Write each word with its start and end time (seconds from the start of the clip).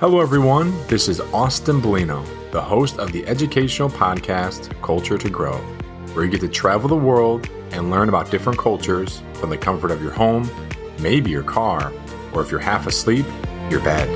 Hello, 0.00 0.20
everyone. 0.20 0.74
This 0.88 1.06
is 1.06 1.20
Austin 1.32 1.80
Bellino, 1.80 2.26
the 2.50 2.60
host 2.60 2.98
of 2.98 3.12
the 3.12 3.24
educational 3.28 3.88
podcast 3.88 4.68
Culture 4.82 5.16
to 5.16 5.30
Grow, 5.30 5.56
where 6.14 6.24
you 6.24 6.30
get 6.32 6.40
to 6.40 6.48
travel 6.48 6.88
the 6.88 6.96
world 6.96 7.48
and 7.70 7.92
learn 7.92 8.08
about 8.08 8.28
different 8.28 8.58
cultures 8.58 9.22
from 9.34 9.50
the 9.50 9.56
comfort 9.56 9.92
of 9.92 10.02
your 10.02 10.10
home, 10.10 10.50
maybe 10.98 11.30
your 11.30 11.44
car, 11.44 11.92
or 12.32 12.42
if 12.42 12.50
you're 12.50 12.58
half 12.58 12.88
asleep, 12.88 13.24
your 13.70 13.78
bed. 13.84 14.08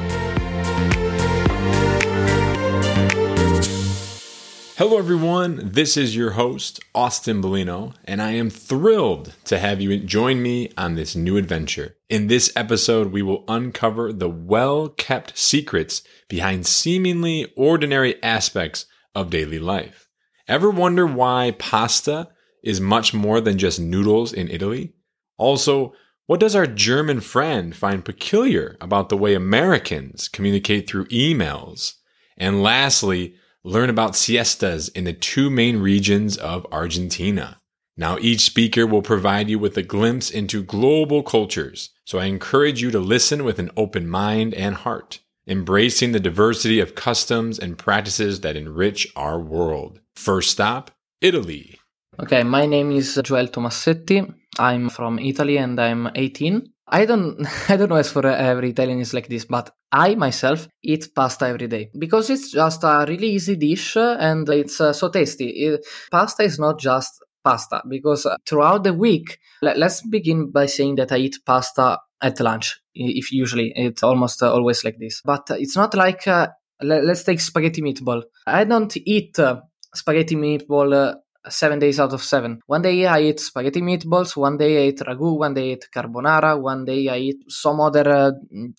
Hello, 4.79 4.96
everyone. 4.96 5.72
This 5.72 5.96
is 5.96 6.14
your 6.14 6.30
host, 6.30 6.78
Austin 6.95 7.42
Bellino, 7.42 7.95
and 8.04 8.22
I 8.22 8.30
am 8.34 8.48
thrilled 8.48 9.34
to 9.46 9.59
have 9.59 9.80
you 9.80 9.98
join 9.98 10.41
me 10.41 10.70
on 10.78 10.95
this 10.95 11.16
new 11.16 11.36
adventure. 11.36 11.96
In 12.09 12.28
this 12.28 12.52
episode, 12.55 13.09
we 13.09 13.20
will 13.20 13.42
uncover 13.48 14.12
the 14.12 14.28
well 14.28 14.88
kept 14.91 15.36
secrets 15.36 16.02
behind 16.28 16.64
seemingly 16.64 17.52
ordinary 17.56 18.22
aspects 18.22 18.86
of 19.16 19.30
daily 19.30 19.59
life. 19.59 20.09
Ever 20.46 20.70
wonder 20.70 21.08
why 21.08 21.56
pasta 21.58 22.28
is 22.62 22.80
much 22.80 23.12
more 23.12 23.41
than 23.41 23.58
just 23.58 23.80
noodles 23.80 24.33
in 24.33 24.48
Italy? 24.48 24.95
Also, 25.38 25.92
what 26.27 26.38
does 26.38 26.55
our 26.55 26.69
German 26.69 27.20
friend 27.20 27.74
find 27.74 28.05
peculiar 28.05 28.77
about 28.80 29.08
the 29.08 29.16
way 29.16 29.34
Americans 29.34 30.28
communicate 30.28 30.88
through 30.88 31.06
emails? 31.06 31.95
And 32.36 32.62
lastly, 32.62 33.34
learn 33.68 33.90
about 33.90 34.16
siestas 34.16 34.88
in 34.88 35.04
the 35.04 35.12
two 35.12 35.50
main 35.50 35.78
regions 35.78 36.38
of 36.38 36.66
Argentina. 36.72 37.60
Now, 37.98 38.16
each 38.18 38.41
speaker 38.41 38.86
will 38.86 39.02
provide 39.02 39.50
you 39.50 39.58
with 39.58 39.77
a 39.77 39.82
glimpse 39.82 40.30
into 40.30 40.62
global 40.62 41.22
cultures, 41.22 41.91
so 42.06 42.19
I 42.19 42.25
encourage 42.25 42.80
you 42.80 42.91
to 42.92 42.98
listen 42.98 43.44
with 43.44 43.58
an 43.58 43.70
open 43.77 44.08
mind 44.08 44.55
and 44.55 44.75
heart, 44.75 45.20
embracing 45.47 46.12
the 46.12 46.20
diversity 46.20 46.80
of 46.80 46.94
customs 46.94 47.58
and 47.58 47.77
practices 47.77 48.41
that 48.41 48.56
enrich 48.56 49.06
our 49.14 49.38
world. 49.38 50.00
First 50.16 50.50
stop, 50.50 50.91
Italy. 51.20 51.78
Okay, 52.20 52.42
my 52.44 52.64
name 52.64 52.91
is 52.91 53.20
Joel 53.22 53.48
Tomassetti. 53.48 54.32
I'm 54.58 54.88
from 54.88 55.19
Italy 55.19 55.58
and 55.58 55.78
I'm 55.78 56.08
18. 56.14 56.72
I 56.88 57.05
don't 57.05 57.47
I 57.70 57.77
don't 57.77 57.91
know 57.91 57.97
as 57.97 58.10
for 58.10 58.27
every 58.27 58.70
Italian 58.70 59.00
is 59.00 59.12
like 59.12 59.28
this, 59.28 59.44
but 59.44 59.75
I 59.92 60.14
myself 60.14 60.69
eat 60.83 61.08
pasta 61.14 61.47
every 61.47 61.67
day 61.67 61.91
because 61.98 62.31
it's 62.31 62.53
just 62.53 62.84
a 62.84 63.06
really 63.08 63.31
easy 63.31 63.56
dish 63.56 63.97
and 63.97 64.48
it's 64.48 64.81
uh, 64.81 64.92
so 64.92 65.08
tasty. 65.08 65.48
It, 65.48 65.86
pasta 66.11 66.42
is 66.42 66.58
not 66.58 66.78
just 66.78 67.22
pasta 67.42 67.83
because 67.89 68.27
uh, 68.27 68.36
throughout 68.47 68.84
the 68.84 68.92
week, 68.92 69.39
let, 69.62 69.81
us 69.83 70.03
begin 70.03 70.50
by 70.50 70.66
saying 70.66 70.97
that 70.97 71.12
I 71.12 71.19
eat 71.19 71.36
pasta 71.47 71.98
at 72.20 72.41
lunch. 72.41 72.81
If 72.94 73.33
usually 73.33 73.72
it's 73.77 74.03
almost 74.03 74.42
uh, 74.42 74.53
always 74.53 74.84
like 74.84 74.98
this, 74.98 75.22
but 75.25 75.47
it's 75.50 75.77
not 75.77 75.94
like 75.94 76.27
uh, 76.27 76.48
let, 76.83 77.05
us 77.05 77.25
take 77.25 77.41
spaghetti 77.41 77.81
meatball. 77.81 78.22
I 78.47 78.64
don't 78.64 78.94
eat 78.97 79.39
uh, 79.39 79.61
spaghetti 79.94 80.36
meatball 80.36 80.92
uh, 80.92 81.14
seven 81.50 81.78
days 81.78 82.00
out 82.00 82.12
of 82.12 82.22
seven. 82.22 82.60
One 82.66 82.82
day 82.82 83.06
I 83.06 83.20
eat 83.20 83.41
spaghetti 83.41 83.80
meatballs, 83.80 84.36
one 84.36 84.56
day 84.56 84.84
I 84.84 84.88
eat 84.88 85.00
ragu, 85.00 85.38
one 85.38 85.54
day 85.54 85.70
I 85.70 85.72
eat 85.74 85.88
carbonara, 85.94 86.60
one 86.60 86.84
day 86.84 87.08
I 87.08 87.18
eat 87.18 87.44
some 87.48 87.80
other 87.80 88.08
uh, 88.08 88.32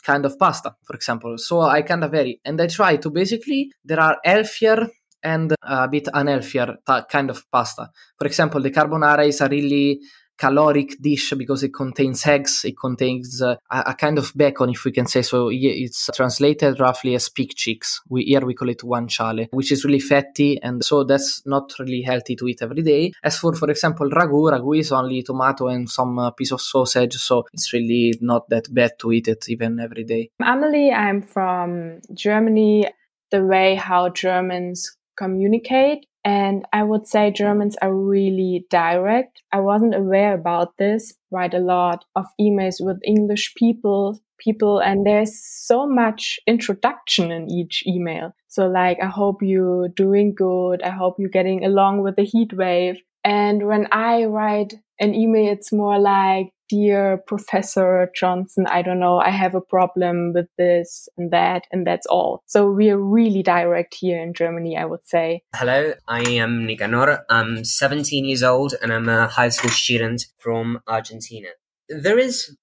kind 0.04 0.26
of 0.26 0.38
pasta, 0.38 0.76
for 0.84 0.96
example. 0.96 1.38
So 1.38 1.62
I 1.62 1.82
kind 1.82 2.04
of 2.04 2.12
vary. 2.12 2.40
And 2.46 2.60
I 2.62 2.68
try 2.68 2.98
to 2.98 3.10
basically, 3.10 3.72
there 3.84 4.00
are 4.00 4.18
healthier 4.24 4.88
and 5.24 5.54
a 5.62 5.88
bit 5.88 6.08
unhealthier 6.14 6.78
kind 7.10 7.30
of 7.30 7.44
pasta. 7.52 7.90
For 8.18 8.26
example, 8.28 8.62
the 8.62 8.72
carbonara 8.72 9.28
is 9.28 9.42
a 9.42 9.50
really 9.50 10.00
caloric 10.40 11.00
dish 11.02 11.34
because 11.38 11.64
it 11.64 11.74
contains 11.74 12.26
eggs, 12.26 12.64
it 12.64 12.78
contains 12.80 13.42
uh, 13.42 13.56
a, 13.70 13.94
kind 13.94 14.18
of 14.18 14.32
bacon, 14.36 14.70
if 14.70 14.86
we 14.86 14.92
can 14.92 15.06
say 15.06 15.22
so. 15.22 15.50
It's 15.52 16.10
translated 16.16 16.80
roughly 16.80 17.16
as 17.16 17.30
pig 17.30 17.54
cheeks. 17.56 18.02
We 18.10 18.24
here 18.24 18.46
we 18.46 18.54
call 18.54 18.70
it 18.70 18.80
guanciale, 18.80 19.48
which 19.52 19.72
is 19.72 19.84
really 19.84 20.00
fatty, 20.00 20.62
and 20.62 20.84
so 20.84 21.04
that's 21.04 21.46
not 21.46 21.74
really 21.80 22.02
healthy 22.02 22.36
to 22.38 22.48
eat 22.48 22.62
every 22.62 22.82
day. 22.82 23.12
As 23.24 23.38
for, 23.38 23.54
for 23.54 23.70
example, 23.70 24.10
ragu, 24.10 24.50
ragu 24.52 24.80
is 24.80 24.92
only 24.92 25.22
tomato 25.24 25.68
and 25.68 25.90
some 25.90 26.18
uh, 26.18 26.32
piece 26.32 26.52
of 26.52 26.62
sausage, 26.62 27.16
so 27.16 27.46
it's 27.54 27.74
really 27.74 28.14
not 28.22 28.50
that 28.50 28.74
bad 28.74 28.92
to 29.00 29.12
eat 29.12 29.28
it 29.28 29.50
even 29.50 29.80
every 29.80 30.06
day. 30.06 30.30
Amelie, 30.42 30.92
I'm 30.92 31.22
from 31.22 32.00
Germany. 32.14 32.88
The 33.32 33.46
way 33.46 33.76
how 33.76 34.10
Germans 34.10 34.98
communicate 35.16 36.06
and 36.30 36.64
I 36.72 36.84
would 36.84 37.08
say 37.08 37.32
Germans 37.32 37.76
are 37.82 37.92
really 37.92 38.68
direct. 38.70 39.42
I 39.52 39.62
wasn't 39.62 39.96
aware 39.96 40.36
about 40.36 40.78
this. 40.78 41.16
Write 41.32 41.56
a 41.56 41.66
lot 41.76 42.06
of 42.16 42.28
emails 42.40 42.76
with 42.80 43.00
English 43.04 43.56
people, 43.56 44.20
people, 44.38 44.78
and 44.80 45.08
there's 45.08 45.34
so 45.44 45.88
much 45.88 46.40
introduction 46.46 47.32
in 47.32 47.50
each 47.50 47.84
email. 47.88 48.36
So 48.48 48.68
like, 48.68 49.00
I 49.02 49.08
hope 49.08 49.38
you're 49.42 49.88
doing 49.88 50.36
good. 50.36 50.84
I 50.84 50.92
hope 50.92 51.16
you're 51.18 51.30
getting 51.30 51.66
along 51.66 52.04
with 52.04 52.16
the 52.16 52.26
heat 52.26 52.54
wave. 52.54 53.02
And 53.24 53.66
when 53.66 53.88
I 53.92 54.26
write 54.26 54.76
an 55.00 55.16
email, 55.16 55.52
it's 55.52 55.74
more 55.74 55.98
like, 55.98 56.54
dear 56.70 57.18
Professor 57.28 58.12
Johnson, 58.16 58.66
I 58.68 58.82
don't 58.82 59.00
know, 59.00 59.20
I 59.20 59.32
have 59.32 59.56
a 59.56 59.62
problem 59.62 60.34
with 60.34 60.48
this 60.58 61.10
and 61.18 61.32
that, 61.32 61.66
and 61.72 61.86
that's 61.86 62.06
all. 62.06 62.44
So 62.46 62.70
we 62.70 62.90
are 62.90 62.98
really 62.98 63.44
direct 63.44 63.96
here 63.96 64.22
in 64.22 64.34
Germany, 64.34 64.78
I 64.78 64.86
would 64.86 65.06
say. 65.06 65.42
Hello, 65.56 65.94
I 66.08 66.22
am 66.22 66.66
Nicanor. 66.66 67.26
I'm 67.30 67.66
17 67.66 68.26
years 68.26 68.44
old 68.44 68.76
and 68.82 68.94
I'm 68.94 69.10
a 69.10 69.28
high 69.28 69.50
school 69.50 69.72
student 69.72 70.28
from 70.38 70.80
Argentina. 70.88 71.50
There 71.90 72.20
is 72.20 72.56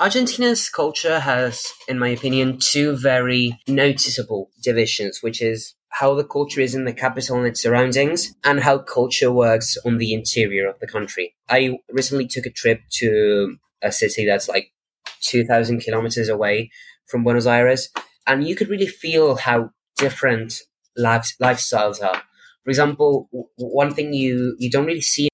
Argentina's 0.00 0.68
culture 0.68 1.20
has, 1.20 1.64
in 1.86 1.96
my 1.96 2.08
opinion, 2.08 2.58
two 2.58 2.96
very 2.96 3.60
noticeable 3.68 4.50
divisions, 4.60 5.22
which 5.22 5.40
is 5.40 5.74
how 5.92 6.14
the 6.14 6.24
culture 6.24 6.60
is 6.60 6.74
in 6.74 6.84
the 6.84 6.92
capital 6.92 7.36
and 7.36 7.46
its 7.46 7.62
surroundings, 7.62 8.34
and 8.44 8.60
how 8.60 8.78
culture 8.78 9.30
works 9.30 9.76
on 9.84 9.98
the 9.98 10.14
interior 10.14 10.68
of 10.68 10.78
the 10.80 10.86
country. 10.86 11.34
I 11.48 11.78
recently 11.90 12.26
took 12.26 12.46
a 12.46 12.50
trip 12.50 12.80
to 13.00 13.56
a 13.82 13.92
city 13.92 14.24
that's 14.24 14.48
like 14.48 14.72
2,000 15.20 15.80
kilometers 15.80 16.28
away 16.28 16.70
from 17.06 17.24
Buenos 17.24 17.46
Aires, 17.46 17.90
and 18.26 18.46
you 18.46 18.56
could 18.56 18.68
really 18.68 18.86
feel 18.86 19.36
how 19.36 19.70
different 19.96 20.62
lives, 20.96 21.36
lifestyles 21.40 22.02
are. 22.02 22.22
For 22.64 22.70
example, 22.70 23.28
one 23.56 23.92
thing 23.92 24.14
you, 24.14 24.56
you 24.58 24.70
don't 24.70 24.86
really 24.86 25.02
see 25.02 25.28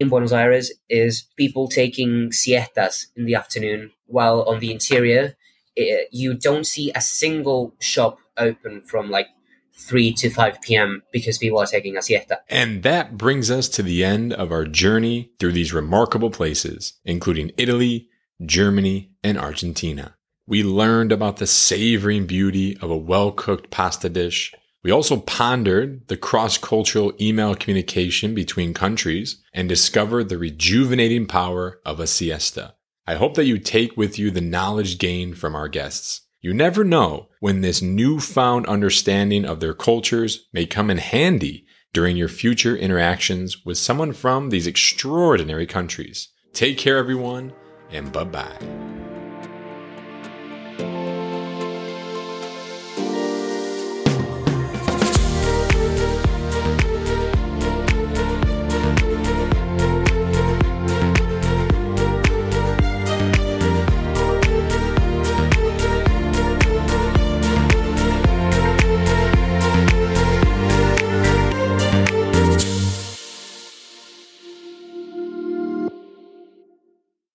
in 0.00 0.08
Buenos 0.08 0.32
Aires 0.32 0.72
is 0.88 1.26
people 1.36 1.68
taking 1.68 2.32
siestas 2.32 3.08
in 3.14 3.26
the 3.26 3.34
afternoon, 3.34 3.92
while 4.06 4.42
on 4.42 4.60
the 4.60 4.72
interior, 4.72 5.36
it, 5.76 6.08
you 6.12 6.34
don't 6.34 6.66
see 6.66 6.90
a 6.94 7.00
single 7.00 7.74
shop 7.80 8.18
open 8.36 8.82
from 8.82 9.10
like 9.10 9.28
3 9.76 10.12
to 10.14 10.30
5 10.30 10.60
p.m. 10.62 11.02
because 11.12 11.38
people 11.38 11.58
are 11.58 11.66
taking 11.66 11.96
a 11.96 12.02
siesta. 12.02 12.40
And 12.48 12.82
that 12.84 13.16
brings 13.16 13.50
us 13.50 13.68
to 13.70 13.82
the 13.82 14.04
end 14.04 14.32
of 14.32 14.52
our 14.52 14.64
journey 14.64 15.32
through 15.38 15.52
these 15.52 15.72
remarkable 15.72 16.30
places, 16.30 16.94
including 17.04 17.52
Italy, 17.56 18.08
Germany, 18.44 19.10
and 19.22 19.38
Argentina. 19.38 20.14
We 20.46 20.62
learned 20.62 21.10
about 21.10 21.38
the 21.38 21.46
savoring 21.46 22.26
beauty 22.26 22.76
of 22.80 22.90
a 22.90 22.96
well 22.96 23.32
cooked 23.32 23.70
pasta 23.70 24.08
dish. 24.08 24.52
We 24.82 24.90
also 24.90 25.16
pondered 25.16 26.06
the 26.08 26.18
cross 26.18 26.58
cultural 26.58 27.14
email 27.18 27.54
communication 27.54 28.34
between 28.34 28.74
countries 28.74 29.42
and 29.54 29.66
discovered 29.68 30.28
the 30.28 30.36
rejuvenating 30.36 31.26
power 31.26 31.80
of 31.86 31.98
a 31.98 32.06
siesta. 32.06 32.74
I 33.06 33.14
hope 33.14 33.34
that 33.34 33.46
you 33.46 33.58
take 33.58 33.96
with 33.96 34.18
you 34.18 34.30
the 34.30 34.42
knowledge 34.42 34.98
gained 34.98 35.38
from 35.38 35.54
our 35.54 35.68
guests. 35.68 36.23
You 36.44 36.52
never 36.52 36.84
know 36.84 37.30
when 37.40 37.62
this 37.62 37.80
newfound 37.80 38.66
understanding 38.66 39.46
of 39.46 39.60
their 39.60 39.72
cultures 39.72 40.46
may 40.52 40.66
come 40.66 40.90
in 40.90 40.98
handy 40.98 41.64
during 41.94 42.18
your 42.18 42.28
future 42.28 42.76
interactions 42.76 43.64
with 43.64 43.78
someone 43.78 44.12
from 44.12 44.50
these 44.50 44.66
extraordinary 44.66 45.64
countries. 45.64 46.28
Take 46.52 46.76
care, 46.76 46.98
everyone, 46.98 47.54
and 47.90 48.12
bye 48.12 48.24
bye. 48.24 48.58